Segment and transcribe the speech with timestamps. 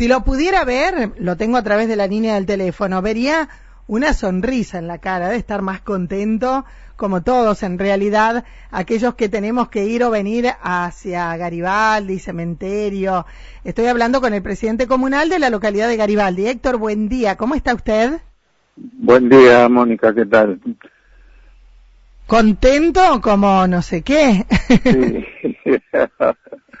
[0.00, 3.50] Si lo pudiera ver, lo tengo a través de la línea del teléfono, vería
[3.86, 6.64] una sonrisa en la cara, de estar más contento,
[6.96, 13.26] como todos en realidad, aquellos que tenemos que ir o venir hacia Garibaldi, cementerio.
[13.62, 16.46] Estoy hablando con el presidente comunal de la localidad de Garibaldi.
[16.46, 18.22] Héctor, buen día, ¿cómo está usted?
[18.76, 20.62] Buen día, Mónica, ¿qué tal?
[22.26, 24.46] ¿Contento como no sé qué?
[24.82, 25.26] Sí.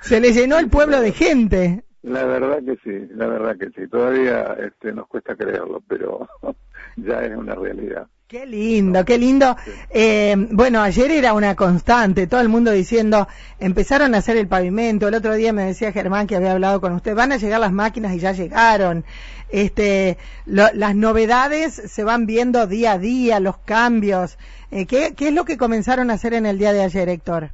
[0.00, 1.84] Se le llenó el pueblo de gente.
[2.02, 3.88] La verdad que sí, la verdad que sí.
[3.88, 6.28] Todavía este, nos cuesta creerlo, pero
[6.96, 8.06] ya es una realidad.
[8.26, 9.56] Qué lindo, qué lindo.
[9.90, 13.26] Eh, bueno, ayer era una constante, todo el mundo diciendo,
[13.58, 16.92] empezaron a hacer el pavimento, el otro día me decía Germán que había hablado con
[16.92, 19.04] usted, van a llegar las máquinas y ya llegaron.
[19.50, 24.38] Este, las novedades se van viendo día a día, los cambios.
[24.70, 27.50] Eh, ¿qué, ¿Qué es lo que comenzaron a hacer en el día de ayer, Héctor?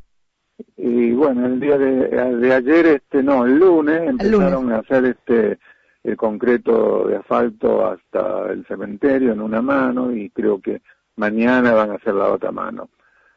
[0.77, 5.59] Y bueno, el día de, ayer, este, no, el lunes empezaron a hacer este
[6.07, 10.81] el concreto de asfalto hasta el cementerio en una mano y creo que
[11.17, 12.89] mañana van a hacer la otra mano.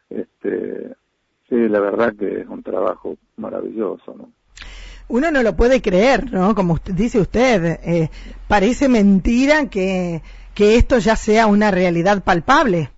[0.07, 0.93] Este,
[1.49, 4.29] sí, la verdad que es un trabajo maravilloso, ¿no?
[5.07, 6.53] Uno no lo puede creer, ¿no?
[6.53, 8.11] Como usted, dice usted, eh,
[8.47, 10.21] parece mentira que,
[10.53, 12.91] que esto ya sea una realidad palpable.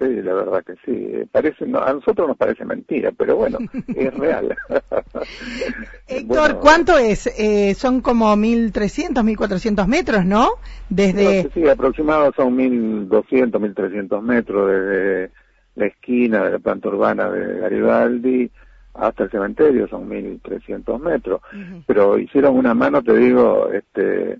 [0.00, 1.28] Sí, la verdad que sí.
[1.30, 3.58] Parece, a nosotros nos parece mentira, pero bueno,
[3.94, 4.56] es real.
[6.08, 7.26] Héctor, ¿cuánto es?
[7.38, 10.52] Eh, son como 1.300, 1.400 metros, ¿no?
[10.88, 11.50] Desde...
[11.52, 15.30] sí, aproximadamente son 1.200, 1.300 metros desde
[15.74, 18.50] la esquina de la planta urbana de Garibaldi
[18.94, 21.42] hasta el cementerio, son 1.300 metros.
[21.86, 24.38] Pero hicieron una mano, te digo, este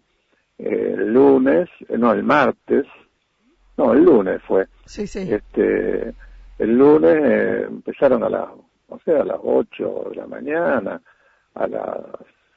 [0.57, 2.87] el lunes, no, el martes,
[3.81, 4.67] no, el lunes fue.
[4.85, 5.33] Sí, sí.
[5.33, 6.15] Este,
[6.59, 8.49] el lunes eh, empezaron a las,
[8.89, 11.01] o sea, a las 8 de la mañana,
[11.55, 11.99] a las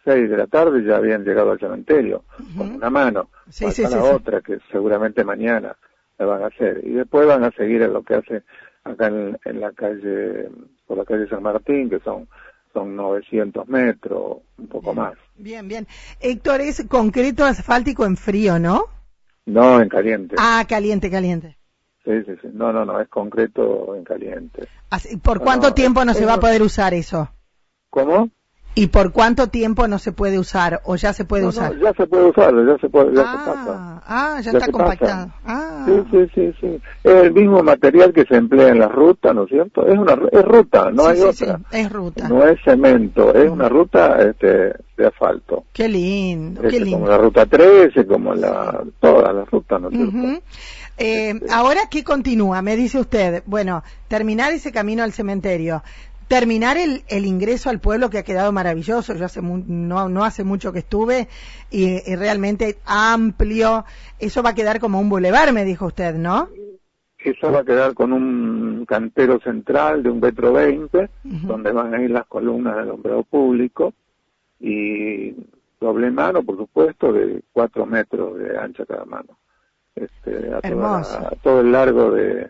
[0.04, 2.24] 6 de la tarde ya habían llegado al cementerio,
[2.58, 5.76] con una mano, sí, sí, la otra que seguramente mañana
[6.18, 6.82] la van a hacer.
[6.84, 8.44] Y después van a seguir en lo que hace
[8.84, 10.50] acá en, en la calle,
[10.86, 12.28] por la calle San Martín, que son
[12.74, 15.14] son 900 metros, un poco más.
[15.38, 15.88] Bien, bien.
[16.20, 18.88] Héctor, es concreto asfáltico en frío, ¿no?
[19.46, 20.36] No, en caliente.
[20.40, 21.58] Ah, caliente, caliente.
[22.06, 22.48] Sí, sí, sí.
[22.54, 24.68] No, no, no, es concreto en caliente.
[25.22, 27.30] ¿Por cuánto tiempo no se va a poder usar eso?
[27.90, 28.30] ¿Cómo?
[28.76, 31.78] ¿Y por cuánto tiempo no se puede usar o ya se puede usar?
[31.80, 34.04] ya se puede usar, ya se puede, ya ah, se pasa.
[34.08, 35.32] Ah, ya, está compactado.
[35.46, 35.86] Ah.
[35.86, 36.82] Sí, sí, sí, sí.
[37.04, 39.86] Es el mismo material que se emplea en la ruta, ¿no es cierto?
[39.86, 41.58] Es una es ruta, no hay otra.
[41.58, 42.28] Sí, es ruta.
[42.28, 45.66] No es cemento, es una ruta este, de asfalto.
[45.72, 46.98] Qué lindo, qué lindo.
[46.98, 50.44] Como la ruta 13, como la todas las rutas, ¿no es cierto?
[50.98, 52.62] Eh, ahora, ¿qué continúa?
[52.62, 55.84] Me dice usted, bueno, terminar ese camino al cementerio
[56.34, 59.14] terminar el, el, ingreso al pueblo que ha quedado maravilloso.
[59.14, 61.28] Yo hace no, no hace mucho que estuve
[61.70, 63.86] y, realmente amplio.
[64.18, 66.50] Eso va a quedar como un bulevar, me dijo usted, ¿no?
[67.20, 72.02] Eso va a quedar con un cantero central de un metro veinte, donde van a
[72.02, 73.94] ir las columnas del alumbrado público
[74.60, 75.36] y
[75.80, 79.38] doble mano, por supuesto, de cuatro metros de ancha cada mano.
[79.94, 82.50] Este, a, a todo el largo de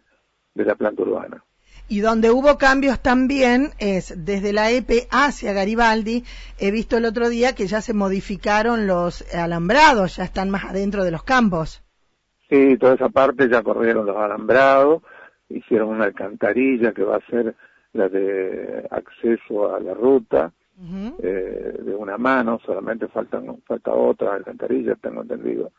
[0.55, 1.43] la planta urbana.
[1.87, 6.23] Y donde hubo cambios también es desde la EPE hacia Garibaldi.
[6.57, 11.03] He visto el otro día que ya se modificaron los alambrados, ya están más adentro
[11.03, 11.83] de los campos.
[12.49, 15.01] Sí, toda esa parte ya corrieron los alambrados,
[15.49, 17.55] hicieron una alcantarilla que va a ser
[17.93, 20.51] la de acceso a la ruta
[21.21, 25.71] eh, de una mano, solamente faltan falta otra alcantarilla, tengo entendido.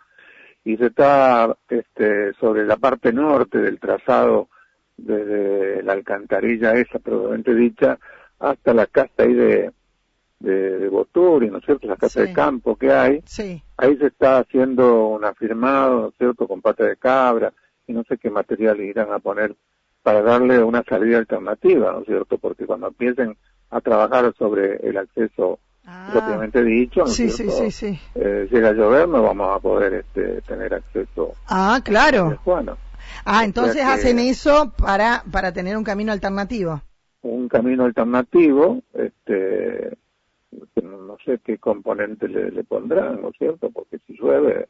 [0.64, 4.48] Y se está este, sobre la parte norte del trazado
[4.96, 7.98] desde la alcantarilla esa probablemente dicha
[8.38, 9.72] hasta la casa ahí de,
[10.40, 11.86] de, de Boturi, ¿no es cierto?
[11.86, 13.22] La casa de campo que hay.
[13.26, 13.62] Sí.
[13.76, 17.52] Ahí se está haciendo un afirmado, ¿no es cierto?, con pata de cabra
[17.86, 19.54] y no sé qué material irán a poner
[20.02, 22.38] para darle una salida alternativa, ¿no es cierto?
[22.38, 23.36] Porque cuando empiecen
[23.70, 26.10] a trabajar sobre el acceso ah.
[26.12, 27.98] propiamente dicho, ¿no sí, sí, sí, sí.
[28.14, 31.32] Eh, llega a llover, no vamos a poder este, tener acceso.
[31.48, 32.38] Ah, claro.
[32.44, 32.76] Bueno.
[33.24, 36.82] Ah, entonces hacen eso para, para tener un camino alternativo.
[37.22, 39.96] Un camino alternativo, este,
[40.82, 43.70] no sé qué componente le, pondrán, ¿no es cierto?
[43.70, 44.68] Porque si llueve,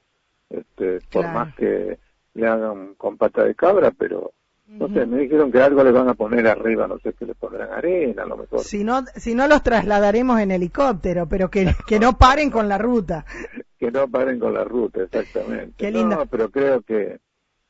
[0.51, 1.99] este, por más que
[2.35, 4.33] le hagan con pata de cabra, pero
[4.67, 7.35] no sé, me dijeron que algo le van a poner arriba, no sé qué le
[7.35, 8.61] pondrán arena, a lo mejor.
[8.61, 12.79] Si no, si no los trasladaremos en helicóptero, pero que, que no paren con la
[12.79, 13.27] ruta.
[13.79, 15.75] que no paren con la ruta, exactamente.
[15.77, 16.17] Qué lindo.
[16.17, 17.21] No, pero creo que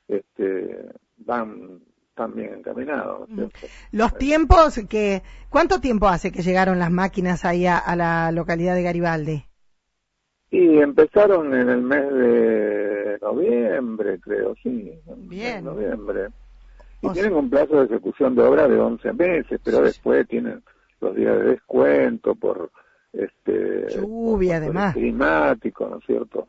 [0.08, 0.86] este,
[1.18, 1.80] van
[2.14, 3.28] también encaminados.
[3.28, 3.44] Mm.
[3.92, 8.82] Los tiempos que, ¿cuánto tiempo hace que llegaron las máquinas ahí a, la localidad de
[8.82, 9.44] Garibaldi?
[10.50, 14.92] Y empezaron en el mes de noviembre, creo, sí.
[15.16, 15.64] Bien.
[15.64, 16.28] noviembre.
[17.02, 20.62] Y tienen un plazo de ejecución de obra de 11 meses, pero después tienen
[21.00, 22.70] los días de descuento por
[23.12, 24.94] este lluvia, además.
[24.94, 26.48] climático, ¿no es cierto?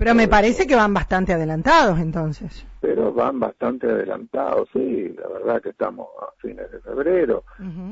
[0.00, 2.64] Eh, pero me parece que van bastante adelantados entonces.
[2.80, 7.44] Pero van bastante adelantados, sí, la verdad que estamos a fines de febrero.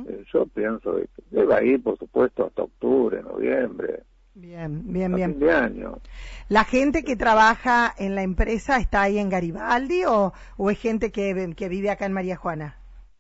[0.09, 4.05] Eh, yo pienso que debe ir, por supuesto, hasta octubre, noviembre.
[4.35, 5.33] Bien, bien, bien.
[5.33, 5.99] Fin de año.
[6.49, 11.13] ¿La gente que trabaja en la empresa está ahí en Garibaldi o, o es gente
[11.13, 12.79] que, que vive acá en María Juana?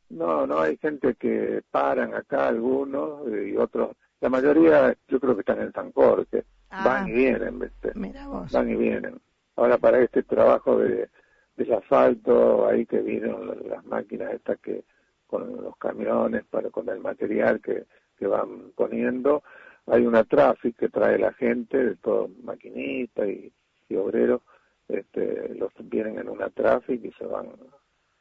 [0.08, 3.90] No, no, hay gente que paran acá, algunos, y otros,
[4.23, 6.84] la mayoría yo creo que están en San Jorge Ah.
[6.84, 7.92] van y vienen, ¿viste?
[8.52, 9.20] Van y vienen.
[9.56, 11.08] Ahora para este trabajo de,
[11.56, 13.34] del asfalto, ahí que vienen
[13.68, 14.84] las máquinas estas que
[15.26, 17.84] con los camiones, para con el material que,
[18.18, 19.42] que van poniendo,
[19.86, 23.52] hay una traffic que trae la gente, de todos maquinistas y,
[23.88, 24.42] y obreros,
[24.88, 27.48] este, los vienen en una traffic y se van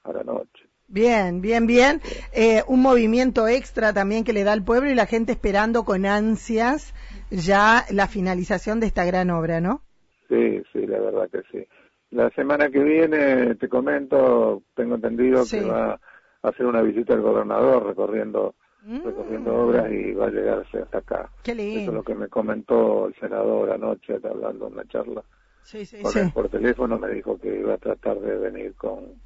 [0.04, 0.68] a la noche.
[0.88, 2.02] Bien, bien, bien.
[2.32, 6.06] Eh, un movimiento extra también que le da al pueblo y la gente esperando con
[6.06, 6.94] ansias
[7.30, 9.82] ya la finalización de esta gran obra, ¿no?
[10.30, 11.68] Sí, sí, la verdad que sí.
[12.12, 16.00] La semana que viene, te comento, tengo entendido que va
[16.42, 19.04] a hacer una visita al gobernador recorriendo mm.
[19.04, 21.30] recorriendo obras y va a llegarse hasta acá.
[21.44, 21.82] Qué lindo.
[21.82, 25.22] Eso es lo que me comentó el senador anoche, hablando en una charla.
[25.64, 26.20] Sí, sí, sí.
[26.34, 29.20] por teléfono me dijo que iba a tratar de venir con,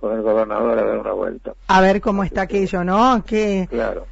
[0.00, 1.54] con el gobernador a dar una vuelta.
[1.66, 3.24] A ver cómo está aquello, ¿no?
[3.24, 4.06] Que, claro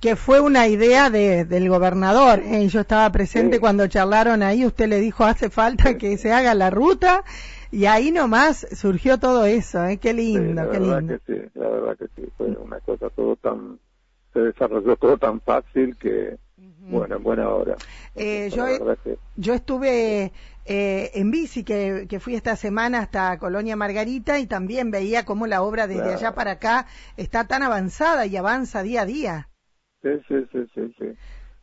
[0.00, 2.40] que fue una idea de, del gobernador.
[2.40, 2.68] ¿eh?
[2.68, 6.70] Yo estaba presente cuando charlaron ahí, usted le dijo hace falta que se haga la
[6.70, 7.24] ruta
[7.70, 9.82] y ahí nomás surgió todo eso.
[9.86, 9.96] ¿eh?
[9.96, 11.18] Qué lindo, qué lindo.
[11.26, 13.78] Que sí, la verdad que sí, fue una cosa todo tan,
[14.34, 16.36] se desarrolló todo tan fácil que,
[16.80, 17.76] bueno, en buena hora.
[18.14, 18.66] Eh, yo,
[19.36, 20.32] yo estuve
[20.66, 25.46] eh, en bici, que, que, fui esta semana hasta Colonia Margarita y también veía cómo
[25.46, 29.48] la obra desde allá para acá está tan avanzada y avanza día a día.
[30.02, 31.06] Sí, sí, sí, sí, sí.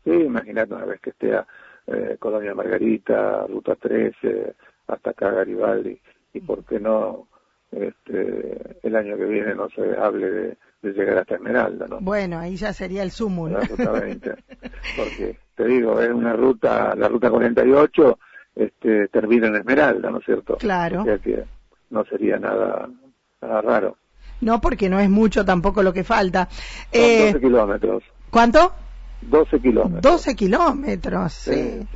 [0.03, 1.45] Sí, imagínate una vez que esté a
[1.87, 4.55] eh, Colonia Margarita, Ruta 13,
[4.87, 5.99] hasta acá Garibaldi,
[6.33, 7.27] y por qué no
[7.71, 11.99] este, el año que viene no se hable de, llegar hasta Esmeralda, ¿no?
[12.01, 14.35] Bueno, ahí ya sería el sumo, La ruta 20,
[14.97, 18.19] porque te digo, es una ruta, la ruta 48
[18.65, 20.57] este, termina en Esmeralda, ¿no es cierto?
[20.57, 21.01] Claro.
[21.01, 21.43] O sea que
[21.89, 22.89] no sería nada,
[23.41, 23.97] nada raro.
[24.41, 26.47] No, porque no es mucho tampoco lo que falta.
[26.91, 28.03] Son 12 eh, kilómetros.
[28.29, 28.73] ¿Cuánto?
[29.21, 30.01] 12 kilómetros.
[30.01, 31.87] 12 kilómetros, sí.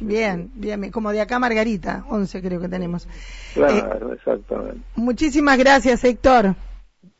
[0.00, 3.06] bien, bien, como de acá Margarita, 11 creo que tenemos.
[3.54, 4.80] Claro, eh, exactamente.
[4.96, 6.56] Muchísimas gracias, Héctor.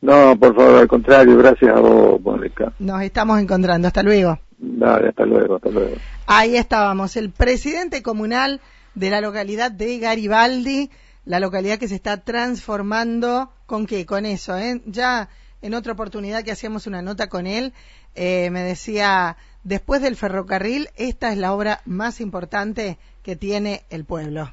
[0.01, 2.73] No, por favor, al contrario, gracias a vos, Mónica.
[2.79, 4.37] Nos estamos encontrando, hasta luego.
[4.57, 5.95] Dale, hasta luego, hasta luego.
[6.27, 8.59] Ahí estábamos, el presidente comunal
[8.95, 10.89] de la localidad de Garibaldi,
[11.25, 14.05] la localidad que se está transformando, ¿con qué?
[14.05, 14.81] Con eso, ¿eh?
[14.85, 15.29] Ya
[15.61, 17.73] en otra oportunidad que hacíamos una nota con él,
[18.15, 24.03] eh, me decía, después del ferrocarril, esta es la obra más importante que tiene el
[24.05, 24.51] pueblo.